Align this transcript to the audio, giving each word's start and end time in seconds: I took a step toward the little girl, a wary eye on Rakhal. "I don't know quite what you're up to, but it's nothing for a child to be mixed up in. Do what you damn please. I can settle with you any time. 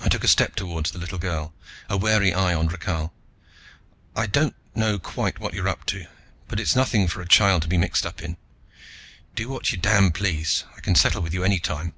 I 0.00 0.08
took 0.08 0.24
a 0.24 0.26
step 0.26 0.54
toward 0.54 0.86
the 0.86 0.98
little 0.98 1.18
girl, 1.18 1.52
a 1.90 1.98
wary 1.98 2.32
eye 2.32 2.54
on 2.54 2.68
Rakhal. 2.68 3.12
"I 4.16 4.26
don't 4.26 4.56
know 4.74 4.98
quite 4.98 5.38
what 5.38 5.52
you're 5.52 5.68
up 5.68 5.84
to, 5.88 6.06
but 6.48 6.58
it's 6.58 6.74
nothing 6.74 7.06
for 7.08 7.20
a 7.20 7.28
child 7.28 7.60
to 7.60 7.68
be 7.68 7.76
mixed 7.76 8.06
up 8.06 8.22
in. 8.22 8.38
Do 9.34 9.50
what 9.50 9.70
you 9.70 9.76
damn 9.76 10.12
please. 10.12 10.64
I 10.78 10.80
can 10.80 10.94
settle 10.94 11.20
with 11.20 11.34
you 11.34 11.44
any 11.44 11.58
time. 11.58 11.92